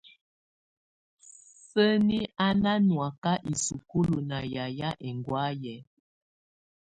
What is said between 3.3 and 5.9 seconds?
isukulu ná yayɛ̀á ɛŋgɔ̀áyɛ.